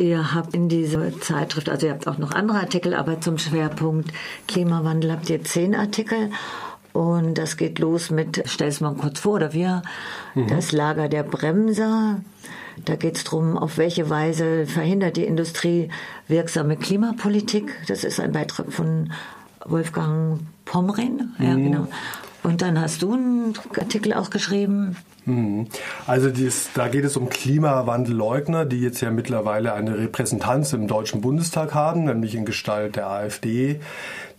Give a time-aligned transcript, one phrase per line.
[0.00, 4.10] ihr habt in dieser Zeitschrift, also ihr habt auch noch andere Artikel, aber zum Schwerpunkt
[4.48, 6.30] Klimawandel habt ihr zehn Artikel.
[6.92, 9.82] Und das geht los mit, stell es mal kurz vor, oder wir,
[10.34, 10.48] mhm.
[10.48, 12.20] das Lager der Bremser.
[12.84, 15.90] Da geht es darum, auf welche Weise verhindert die Industrie
[16.26, 17.72] wirksame Klimapolitik.
[17.86, 19.12] Das ist ein Beitrag von
[19.64, 21.34] Wolfgang Pomren.
[21.38, 21.64] Ja, mhm.
[21.64, 21.86] genau.
[22.42, 24.96] Und dann hast du einen Artikel auch geschrieben.
[25.24, 25.66] Mhm.
[26.06, 31.20] Also dies, da geht es um Klimawandelleugner, die jetzt ja mittlerweile eine Repräsentanz im Deutschen
[31.20, 33.80] Bundestag haben, nämlich in Gestalt der AfD.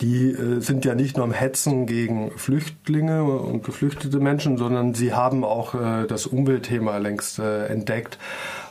[0.02, 5.14] Die äh, sind ja nicht nur am Hetzen gegen Flüchtlinge und geflüchtete Menschen, sondern sie
[5.14, 8.18] haben auch äh, das Umweltthema längst äh, entdeckt,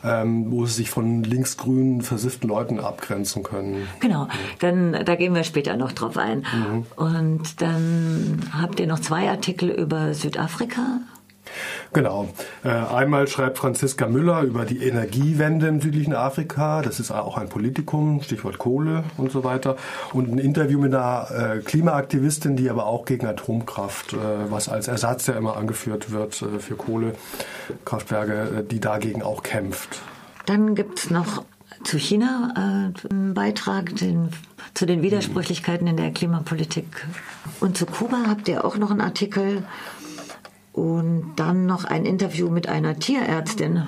[0.05, 3.87] ähm, wo sie sich von linksgrünen, versifften Leuten abgrenzen können.
[4.01, 4.27] Genau,
[4.59, 6.39] dann da gehen wir später noch drauf ein.
[6.53, 6.87] Mhm.
[6.97, 11.01] Und dann habt ihr noch zwei Artikel über Südafrika.
[11.93, 12.29] Genau.
[12.65, 16.83] Äh, einmal schreibt Franziska Müller über die Energiewende im südlichen Afrika.
[16.83, 19.77] Das ist auch ein Politikum, Stichwort Kohle und so weiter.
[20.13, 24.17] Und ein Interview mit einer äh, Klimaaktivistin, die aber auch gegen Atomkraft, äh,
[24.49, 30.01] was als Ersatz ja immer angeführt wird für Kohlekraftwerke, die dagegen auch kämpft.
[30.47, 31.45] Dann gibt es noch
[31.85, 34.31] zu China einen Beitrag den,
[34.75, 37.07] zu den Widersprüchlichkeiten in der Klimapolitik.
[37.61, 39.63] Und zu Kuba habt ihr auch noch einen Artikel
[40.73, 43.83] und dann noch ein Interview mit einer Tierärztin.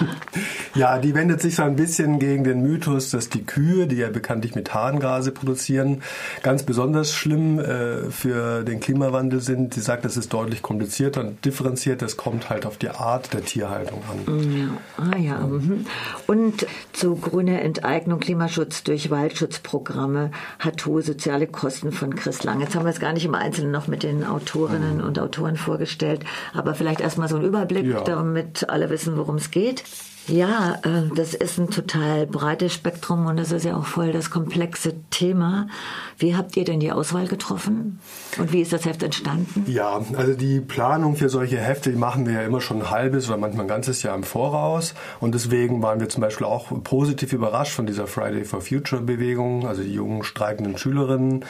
[0.74, 4.10] ja, die wendet sich so ein bisschen gegen den Mythos, dass die Kühe, die ja
[4.10, 6.02] bekanntlich Methan-Gase produzieren,
[6.42, 9.72] ganz besonders schlimm äh, für den Klimawandel sind.
[9.72, 12.02] Sie sagt, das ist deutlich komplizierter und differenziert.
[12.02, 14.52] Das kommt halt auf die Art der Tierhaltung an.
[14.52, 15.02] Ja.
[15.02, 15.38] Ah ja.
[15.38, 15.86] Mhm.
[16.26, 22.60] Und zu grüner Enteignung, Klimaschutz durch Waldschutzprogramme hat hohe soziale Kosten von Chris Lang.
[22.60, 25.04] Jetzt haben wir es gar nicht im Einzelnen noch mit den Autorinnen mhm.
[25.04, 26.24] und Autoren vorgestellt gestellt.
[26.52, 28.00] Aber vielleicht erstmal so ein Überblick, ja.
[28.02, 29.84] damit alle wissen, worum es geht.
[30.26, 34.30] Ja, äh, das ist ein total breites Spektrum und das ist ja auch voll das
[34.30, 35.68] komplexe Thema.
[36.16, 37.98] Wie habt ihr denn die Auswahl getroffen
[38.38, 39.64] und wie ist das Heft entstanden?
[39.66, 43.36] Ja, also die Planung für solche Hefte machen wir ja immer schon ein halbes oder
[43.36, 47.72] manchmal ein ganzes Jahr im Voraus und deswegen waren wir zum Beispiel auch positiv überrascht
[47.72, 51.44] von dieser Friday for Future Bewegung, also die jungen streikenden Schülerinnen,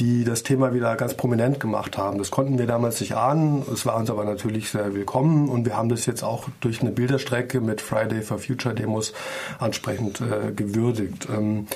[0.00, 2.18] die das Thema wieder ganz prominent gemacht haben.
[2.18, 5.76] Das konnten wir damals nicht ahnen, es war uns aber natürlich sehr willkommen und wir
[5.76, 9.12] haben das jetzt auch durch eine Bilderstrecke mit Friday for Future Demos
[9.58, 11.28] ansprechend äh, gewürdigt.
[11.30, 11.66] Ähm,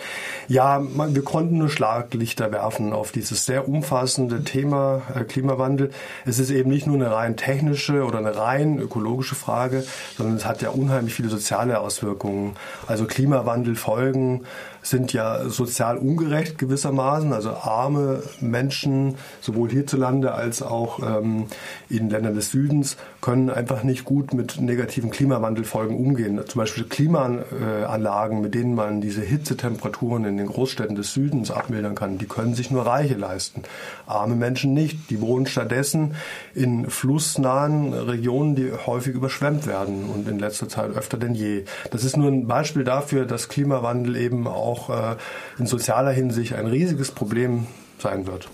[0.48, 5.90] ja, man, wir konnten nur Schlaglichter werfen auf dieses sehr umfassende Thema äh, Klimawandel.
[6.24, 9.84] Es ist eben nicht nur eine rein technische oder eine rein ökologische Frage,
[10.16, 12.56] sondern es hat ja unheimlich viele soziale Auswirkungen.
[12.86, 14.44] Also Klimawandelfolgen
[14.82, 17.32] sind ja sozial ungerecht gewissermaßen.
[17.32, 21.46] Also arme Menschen, sowohl hierzulande als auch ähm,
[21.88, 26.21] in Ländern des Südens, können einfach nicht gut mit negativen Klimawandelfolgen umgehen.
[26.24, 32.18] Zum Beispiel Klimaanlagen, mit denen man diese Hitzetemperaturen in den Großstädten des Südens abmildern kann,
[32.18, 33.62] die können sich nur Reiche leisten.
[34.06, 35.10] Arme Menschen nicht.
[35.10, 36.14] Die wohnen stattdessen
[36.54, 41.64] in flussnahen Regionen, die häufig überschwemmt werden und in letzter Zeit öfter denn je.
[41.90, 45.16] Das ist nur ein Beispiel dafür, dass Klimawandel eben auch äh,
[45.58, 47.66] in sozialer Hinsicht ein riesiges Problem
[47.98, 48.48] sein wird.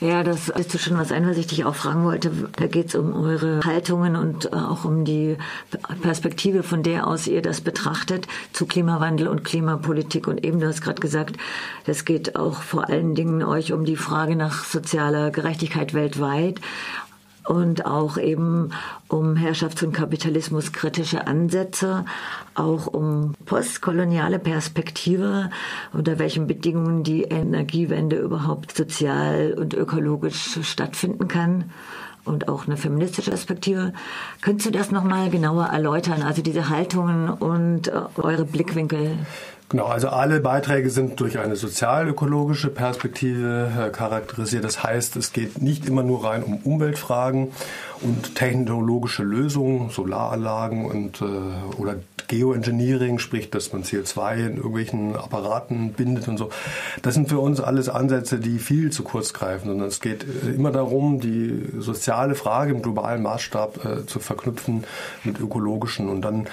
[0.00, 2.30] Ja, das ist schon was ein, was ich dich auch fragen wollte.
[2.56, 5.38] Da geht es um eure Haltungen und äh, auch um die
[6.02, 10.26] Perspektive, von der aus ihr das betrachtet, zu Klimawandel und Klimapolitik.
[10.28, 11.36] Und eben, du hast gerade gesagt,
[11.86, 16.60] das geht auch vor allen Dingen euch um die Frage nach sozialer Gerechtigkeit weltweit
[17.46, 18.70] und auch eben
[19.08, 22.04] um Herrschafts- und Kapitalismuskritische Ansätze,
[22.54, 25.50] auch um postkoloniale Perspektive,
[25.92, 31.70] unter welchen Bedingungen die Energiewende überhaupt sozial und ökologisch stattfinden kann
[32.24, 33.92] und auch eine feministische Perspektive.
[34.40, 39.18] Könntest du das nochmal genauer erläutern, also diese Haltungen und äh, eure Blickwinkel?
[39.68, 44.62] Genau, also alle Beiträge sind durch eine sozialökologische Perspektive äh, charakterisiert.
[44.62, 47.50] Das heißt, es geht nicht immer nur rein um Umweltfragen
[48.00, 51.96] und technologische Lösungen, Solaranlagen und äh, oder
[52.28, 56.50] Geoengineering, sprich, dass man CO2 in irgendwelchen Apparaten bindet und so.
[57.02, 60.50] Das sind für uns alles Ansätze, die viel zu kurz greifen, sondern es geht äh,
[60.50, 64.84] immer darum, die soziale Frage im globalen Maßstab äh, zu verknüpfen
[65.24, 66.46] mit ökologischen und dann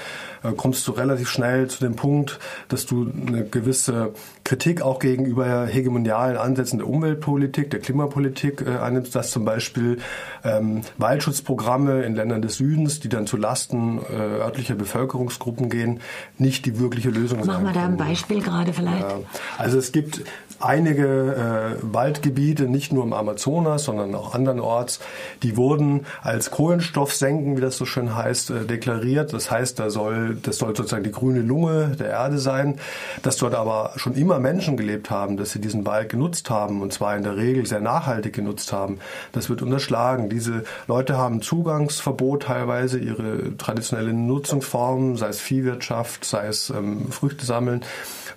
[0.44, 4.14] äh, kommst du relativ schnell zu dem Punkt, dass du du eine gewisse
[4.44, 10.00] Kritik auch gegenüber hegemonialen Ansätzen der Umweltpolitik, der Klimapolitik äh, annimmst, dass zum Beispiel
[10.44, 16.02] ähm, Waldschutzprogramme in Ländern des Südens, die dann zu Lasten äh, örtlicher Bevölkerungsgruppen gehen,
[16.38, 17.48] nicht die wirkliche Lösung sind.
[17.48, 19.02] Machen wir da ein Beispiel gerade vielleicht?
[19.02, 19.20] Ja.
[19.58, 20.22] Also es gibt
[20.64, 25.00] einige äh, Waldgebiete, nicht nur im Amazonas, sondern auch andernorts,
[25.44, 29.34] die wurden als Kohlenstoffsenken, wie das so schön heißt, äh, deklariert.
[29.34, 32.80] Das heißt, da soll, das soll sozusagen die grüne Lunge der Erde sein.
[33.22, 36.94] Dass dort aber schon immer Menschen gelebt haben, dass sie diesen Wald genutzt haben und
[36.94, 39.00] zwar in der Regel sehr nachhaltig genutzt haben,
[39.32, 40.30] das wird unterschlagen.
[40.30, 47.46] Diese Leute haben Zugangsverbot teilweise, ihre traditionellen Nutzungsformen, sei es Viehwirtschaft, sei es ähm, Früchte
[47.46, 47.82] sammeln,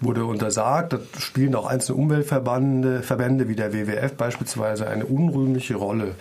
[0.01, 0.93] wurde untersagt.
[0.93, 6.15] Da spielen auch einzelne Umweltverbände Verbände wie der WWF beispielsweise eine unrühmliche Rolle.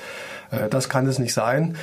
[0.51, 1.75] Äh, das kann es nicht sein.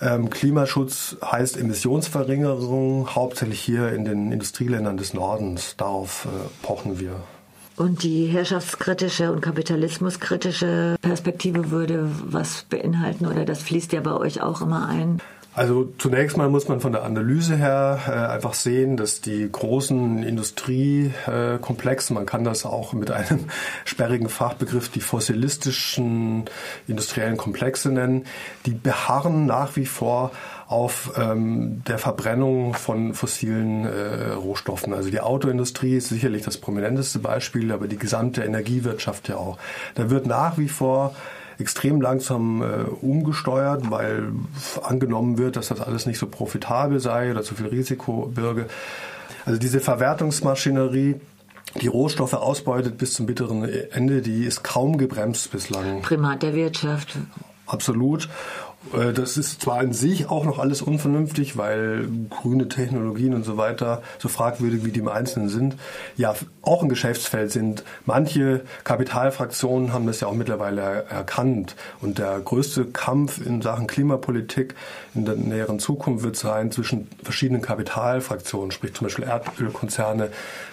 [0.00, 5.76] Ähm, Klimaschutz heißt Emissionsverringerung, hauptsächlich hier in den Industrieländern des Nordens.
[5.76, 7.22] Darauf äh, pochen wir.
[7.76, 14.40] Und die herrschaftskritische und kapitalismuskritische Perspektive würde was beinhalten oder das fließt ja bei euch
[14.40, 15.20] auch immer ein?
[15.56, 20.22] Also zunächst mal muss man von der Analyse her äh, einfach sehen, dass die großen
[20.22, 23.46] Industriekomplexe, man kann das auch mit einem
[23.86, 26.44] sperrigen Fachbegriff die fossilistischen
[26.86, 28.26] industriellen Komplexe nennen,
[28.66, 30.30] die beharren nach wie vor
[30.68, 34.92] auf ähm, der Verbrennung von fossilen äh, Rohstoffen.
[34.92, 39.56] Also die Autoindustrie ist sicherlich das prominenteste Beispiel, aber die gesamte Energiewirtschaft ja auch.
[39.94, 41.14] Da wird nach wie vor
[41.58, 44.32] extrem langsam äh, umgesteuert, weil
[44.82, 48.66] angenommen wird, dass das alles nicht so profitabel sei oder zu viel Risiko birge.
[49.44, 51.16] Also diese Verwertungsmaschinerie,
[51.80, 56.02] die Rohstoffe ausbeutet bis zum bitteren Ende, die ist kaum gebremst bislang.
[56.02, 57.16] Primat der Wirtschaft.
[57.66, 58.28] Absolut.
[58.94, 63.56] Äh, das ist zwar in sich auch noch alles unvernünftig, weil grüne Technologien und so
[63.56, 65.76] weiter, so fragwürdig wie die im Einzelnen sind,
[66.16, 67.84] ja auch ein Geschäftsfeld sind.
[68.04, 71.76] Manche Kapitalfraktionen haben das ja auch mittlerweile erkannt.
[72.00, 74.74] Und der größte Kampf in Sachen Klimapolitik
[75.14, 80.30] in der näheren Zukunft wird sein zwischen verschiedenen Kapitalfraktionen, sprich zum Beispiel Erdölkonzerne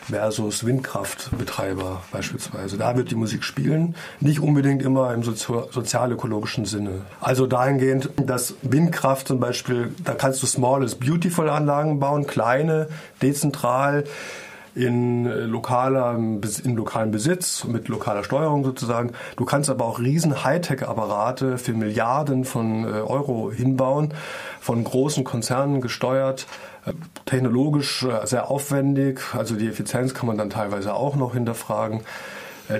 [0.09, 2.77] versus Windkraftbetreiber beispielsweise.
[2.77, 7.01] Da wird die Musik spielen, nicht unbedingt immer im sozial-ökologischen Sinne.
[7.21, 12.88] Also dahingehend dass Windkraft zum Beispiel, da kannst du Small is Beautiful Anlagen bauen, kleine,
[13.22, 14.04] dezentral,
[14.76, 19.12] in äh, lokaler, in lokalen Besitz, mit lokaler Steuerung sozusagen.
[19.36, 24.14] Du kannst aber auch riesen Hightech-Apparate für Milliarden von äh, Euro hinbauen,
[24.60, 26.48] von großen Konzernen gesteuert,
[26.86, 26.94] äh,
[27.26, 29.22] technologisch sehr aufwendig.
[29.38, 32.02] Also die Effizienz kann man dann teilweise auch noch hinterfragen.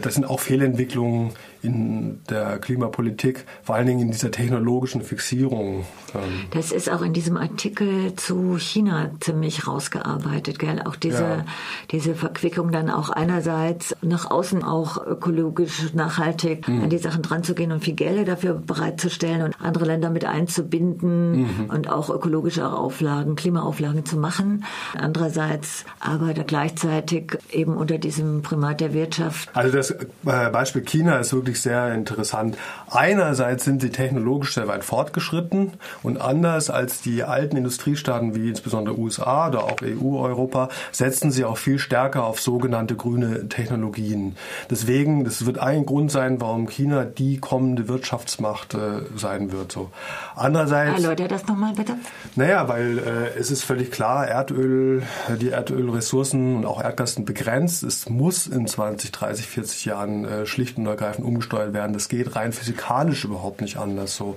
[0.02, 5.86] Das sind auch Fehlentwicklungen in der Klimapolitik, vor allen Dingen in dieser technologischen Fixierung.
[6.13, 6.45] Ähm.
[6.51, 10.81] Das ist auch in diesem Artikel zu China ziemlich rausgearbeitet, gell?
[10.86, 11.45] Auch diese, ja.
[11.92, 16.83] diese Verquickung dann auch einerseits nach außen auch ökologisch nachhaltig mhm.
[16.83, 20.25] an die Sachen dran zu gehen und viel Geld dafür bereitzustellen und andere Länder mit
[20.25, 21.69] einzubinden mhm.
[21.69, 24.65] und auch ökologische Auflagen, Klimaauflagen zu machen.
[24.98, 29.50] Andererseits aber gleichzeitig eben unter diesem Primat der Wirtschaft.
[29.54, 30.06] Also das äh,
[30.51, 32.57] Beispiel China ist wirklich wirklich sehr interessant.
[32.89, 38.97] Einerseits sind sie technologisch sehr weit fortgeschritten und anders als die alten Industriestaaten wie insbesondere
[38.97, 44.35] USA oder auch EU, Europa, setzen sie auch viel stärker auf sogenannte grüne Technologien.
[44.69, 49.71] Deswegen, das wird ein Grund sein, warum China die kommende Wirtschaftsmacht äh, sein wird.
[49.71, 49.91] So.
[50.35, 51.03] Andererseits.
[51.03, 51.95] Erläutert das nochmal bitte.
[52.35, 55.03] Naja, weil äh, es ist völlig klar, Erdöl,
[55.39, 57.83] die Erdölressourcen und auch Erdgas sind begrenzt.
[57.83, 61.94] Es muss in 20, 30, 40 Jahren äh, schlicht und ergreifend umgestellt umgesteuert werden.
[61.94, 64.36] Das geht rein physikalisch überhaupt nicht anders so.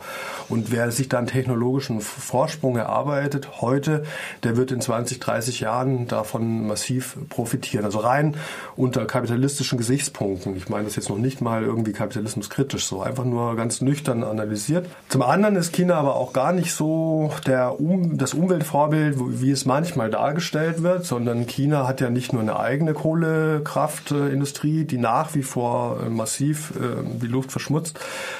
[0.49, 4.05] Und wer sich dann technologischen Vorsprung erarbeitet heute,
[4.43, 7.85] der wird in 20, 30 Jahren davon massiv profitieren.
[7.85, 8.37] Also rein
[8.77, 10.57] unter kapitalistischen Gesichtspunkten.
[10.57, 14.87] Ich meine das jetzt noch nicht mal irgendwie kapitalismuskritisch so, einfach nur ganz nüchtern analysiert.
[15.09, 19.65] Zum anderen ist China aber auch gar nicht so der um, das Umweltvorbild, wie es
[19.65, 25.43] manchmal dargestellt wird, sondern China hat ja nicht nur eine eigene Kohlekraftindustrie, die nach wie
[25.43, 27.99] vor massiv äh, die Luft verschmutzt,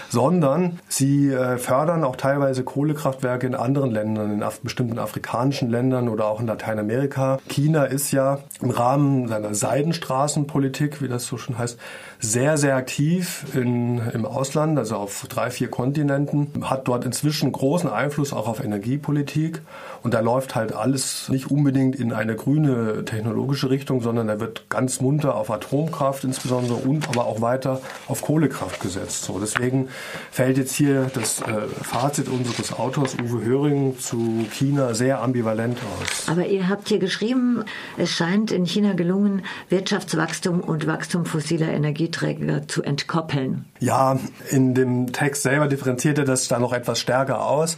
[0.09, 6.27] sondern sie äh, fördern auch teilweise Kohlekraftwerke in anderen Ländern, in bestimmten afrikanischen Ländern oder
[6.27, 7.39] auch in Lateinamerika.
[7.49, 11.79] China ist ja im Rahmen seiner Seidenstraßenpolitik, wie das so schon heißt,
[12.19, 17.91] sehr, sehr aktiv in, im Ausland, also auf drei, vier Kontinenten, hat dort inzwischen großen
[17.91, 19.61] Einfluss auch auf Energiepolitik
[20.03, 24.69] und da läuft halt alles nicht unbedingt in eine grüne technologische Richtung, sondern er wird
[24.69, 29.25] ganz munter auf Atomkraft insbesondere und aber auch weiter auf Kohle Kohlekraft gesetzt.
[29.25, 29.89] So, deswegen
[30.31, 36.29] fällt jetzt hier das äh, Fazit unseres Autors Uwe Höring zu China sehr ambivalent aus.
[36.29, 37.65] Aber ihr habt hier geschrieben,
[37.97, 43.67] es scheint in China gelungen, Wirtschaftswachstum und Wachstum fossiler Energieträger zu entkoppeln.
[43.81, 44.19] Ja,
[44.51, 47.77] in dem Text selber differenziert er das da noch etwas stärker aus.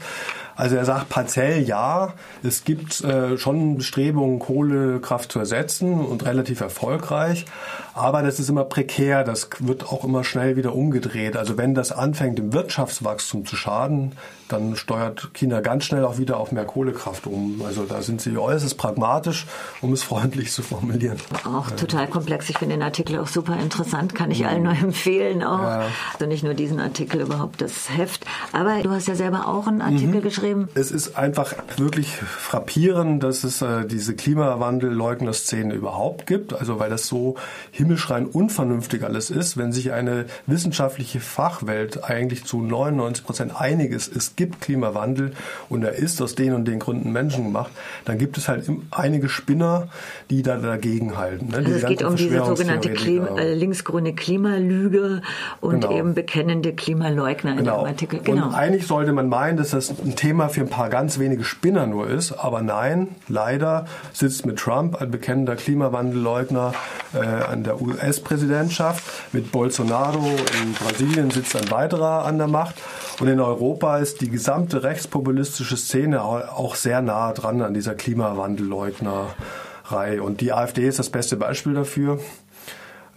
[0.58, 6.60] Also er sagt partiell ja, es gibt äh, schon Bestrebungen, Kohlekraft zu ersetzen und relativ
[6.60, 7.46] erfolgreich,
[7.94, 11.36] aber das ist immer prekär, das wird auch immer schnell wieder umgedreht.
[11.36, 14.16] Also wenn das anfängt, dem Wirtschaftswachstum zu schaden,
[14.48, 17.62] dann steuert China ganz schnell auch wieder auf mehr Kohlekraft um.
[17.64, 19.46] Also da sind sie äußerst pragmatisch,
[19.80, 21.18] um es freundlich zu formulieren.
[21.44, 22.48] Auch total komplex.
[22.50, 25.60] Ich finde den Artikel auch super interessant, kann ich allen nur empfehlen auch.
[25.60, 25.86] Ja.
[26.14, 28.24] Also nicht nur diesen Artikel, überhaupt das Heft.
[28.52, 30.22] Aber du hast ja selber auch einen Artikel mhm.
[30.22, 30.47] geschrieben.
[30.74, 36.54] Es ist einfach wirklich frappierend, dass es äh, diese Klimawandelleugner-Szene überhaupt gibt.
[36.54, 37.36] Also weil das so
[37.70, 44.08] himmelschrein unvernünftig alles ist, wenn sich eine wissenschaftliche Fachwelt eigentlich zu 99 Prozent einig ist,
[44.08, 45.32] ist gibt Klimawandel
[45.68, 47.70] und er ist aus den und den Gründen menschengemacht,
[48.04, 49.88] dann gibt es halt einige Spinner,
[50.30, 51.48] die da dagegen halten.
[51.48, 51.58] Ne?
[51.58, 55.22] Also es geht um diese sogenannte Klima, äh, linksgrüne Klimalüge
[55.60, 55.96] und genau.
[55.96, 57.78] eben bekennende Klimaleugner genau.
[57.78, 58.20] in dem Artikel.
[58.22, 58.46] Genau.
[58.46, 61.86] Und eigentlich sollte man meinen, dass das ein Thema für ein paar ganz wenige Spinner
[61.86, 66.72] nur ist, aber nein, leider sitzt mit Trump ein bekennender Klimawandelleugner
[67.14, 69.02] äh, an der US-Präsidentschaft,
[69.32, 72.76] mit Bolsonaro in Brasilien sitzt ein weiterer an der Macht
[73.20, 80.22] und in Europa ist die gesamte rechtspopulistische Szene auch sehr nah dran an dieser Klimawandelleugnerei.
[80.22, 82.20] Und die AfD ist das beste Beispiel dafür.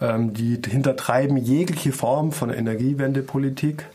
[0.00, 3.86] Ähm, die hintertreiben jegliche Form von Energiewendepolitik.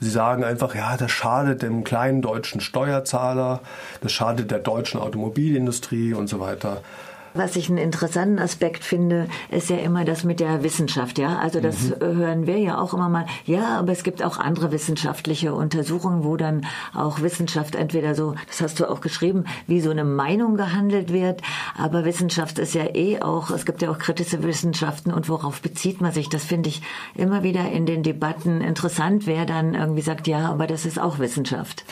[0.00, 3.60] Sie sagen einfach, ja, das schadet dem kleinen deutschen Steuerzahler,
[4.00, 6.82] das schadet der deutschen Automobilindustrie und so weiter.
[7.32, 11.38] Was ich einen interessanten Aspekt finde, ist ja immer das mit der Wissenschaft, ja.
[11.38, 11.94] Also das mhm.
[12.00, 13.26] hören wir ja auch immer mal.
[13.44, 18.60] Ja, aber es gibt auch andere wissenschaftliche Untersuchungen, wo dann auch Wissenschaft entweder so, das
[18.60, 21.40] hast du auch geschrieben, wie so eine Meinung gehandelt wird.
[21.78, 26.00] Aber Wissenschaft ist ja eh auch, es gibt ja auch kritische Wissenschaften und worauf bezieht
[26.00, 26.28] man sich?
[26.28, 26.82] Das finde ich
[27.14, 31.20] immer wieder in den Debatten interessant, wer dann irgendwie sagt, ja, aber das ist auch
[31.20, 31.84] Wissenschaft.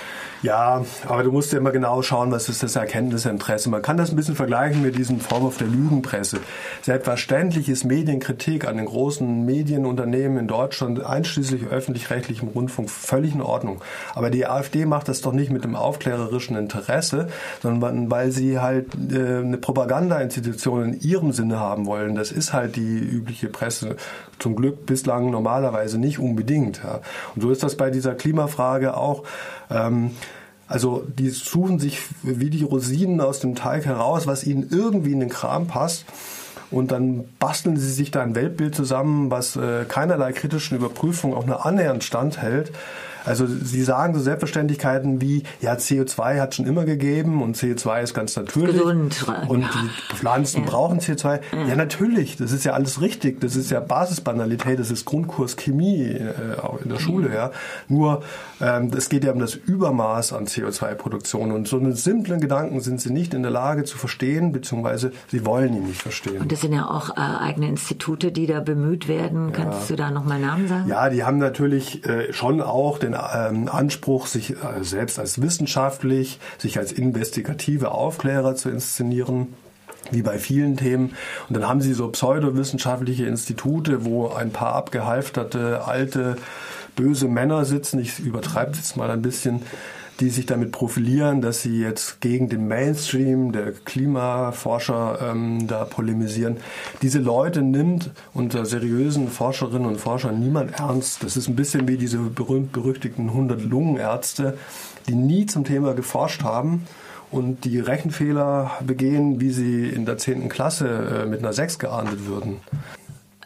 [0.43, 3.71] Ja, aber du musst ja immer genau schauen, was ist das Erkenntnisinteresse.
[3.71, 6.41] Man kann das ein bisschen vergleichen mit diesem Vorwurf der Lügenpresse.
[6.83, 13.83] Selbstverständlich ist Medienkritik an den großen Medienunternehmen in Deutschland, einschließlich öffentlich-rechtlichem Rundfunk, völlig in Ordnung.
[14.15, 17.29] Aber die AfD macht das doch nicht mit dem aufklärerischen Interesse,
[17.61, 22.15] sondern weil sie halt äh, eine Propagandainstitution in ihrem Sinne haben wollen.
[22.15, 23.97] Das ist halt die übliche Presse.
[24.39, 26.81] Zum Glück bislang normalerweise nicht unbedingt.
[26.83, 27.01] Ja.
[27.35, 29.25] Und so ist das bei dieser Klimafrage auch.
[29.71, 30.13] Ähm,
[30.69, 35.21] also die suchen sich wie die Rosinen aus dem Teig heraus, was ihnen irgendwie in
[35.21, 36.05] den Kram passt.
[36.71, 41.47] Und dann basteln sie sich da ein Weltbild zusammen, was äh, keinerlei kritischen Überprüfung auch
[41.47, 42.73] nur annähernd standhält.
[43.25, 48.15] Also Sie sagen so Selbstverständlichkeiten wie, ja, CO2 hat schon immer gegeben und CO2 ist
[48.15, 48.77] ganz natürlich.
[48.77, 49.27] Gesund.
[49.49, 50.71] Und die Pflanzen ja.
[50.71, 51.41] brauchen CO2.
[51.53, 51.67] Ja.
[51.69, 51.77] ja.
[51.77, 53.41] natürlich, das ist ja alles richtig.
[53.41, 56.33] Das ist ja Basisbanalität, das ist Grundkurs Chemie äh,
[56.83, 57.35] in der Schule.
[57.35, 57.51] Ja.
[57.89, 58.23] Nur
[58.61, 63.01] ähm, es geht ja um das Übermaß an CO2-Produktion und so einen simplen Gedanken sind
[63.01, 66.41] Sie nicht in der Lage zu verstehen, beziehungsweise Sie wollen ihn nicht verstehen.
[66.41, 69.53] Und das sind ja auch äh, eigene Institute, die da bemüht werden.
[69.53, 70.89] Kannst du da nochmal Namen sagen?
[70.89, 73.15] Ja, die haben natürlich äh, schon auch den
[73.51, 79.55] ähm, Anspruch, sich äh, selbst als wissenschaftlich, sich als investigative Aufklärer zu inszenieren
[80.11, 81.15] wie bei vielen Themen.
[81.49, 86.37] Und dann haben sie so pseudowissenschaftliche Institute, wo ein paar abgehalfterte, alte,
[86.97, 88.01] böse Männer sitzen.
[88.01, 89.63] Ich übertreibe jetzt mal ein bisschen
[90.21, 96.57] die sich damit profilieren, dass sie jetzt gegen den Mainstream der Klimaforscher ähm, da polemisieren.
[97.03, 101.23] Diese Leute nimmt unter seriösen Forscherinnen und Forschern niemand ernst.
[101.23, 104.59] Das ist ein bisschen wie diese berühmt-berüchtigten 100 Lungenärzte,
[105.09, 106.87] die nie zum Thema geforscht haben
[107.31, 110.49] und die Rechenfehler begehen, wie sie in der 10.
[110.49, 112.57] Klasse äh, mit einer 6 geahndet würden.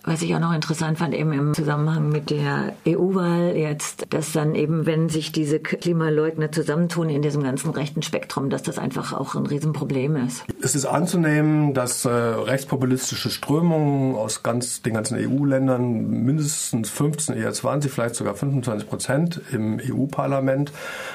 [0.04, 4.56] Was ich auch noch interessant fand, eben im Zusammenhang mit der EU-Wahl jetzt, dass dann
[4.56, 9.36] eben, wenn sich diese Klimaleugner zusammentun in diesem ganzen rechten Spektrum, dass das einfach auch
[9.36, 10.44] ein Riesenproblem ist.
[10.60, 17.52] Es ist anzunehmen, dass äh, rechtspopulistische Strömungen aus ganz, den ganzen EU-Ländern mindestens 15, eher
[17.52, 20.72] 20, vielleicht sogar 25 Prozent im EU-Parlament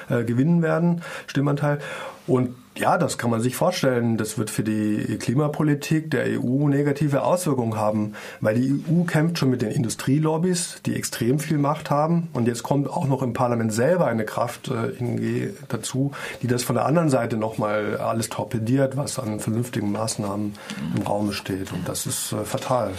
[0.09, 1.79] äh, gewinnen werden, Stimmanteil.
[2.27, 4.17] Und ja, das kann man sich vorstellen.
[4.17, 9.49] Das wird für die Klimapolitik der EU negative Auswirkungen haben, weil die EU kämpft schon
[9.49, 12.27] mit den Industrielobbys, die extrem viel Macht haben.
[12.33, 16.75] Und jetzt kommt auch noch im Parlament selber eine Kraft äh, dazu, die das von
[16.75, 20.53] der anderen Seite nochmal alles torpediert, was an vernünftigen Maßnahmen
[20.95, 21.73] im Raum steht.
[21.73, 22.91] Und das ist äh, fatal.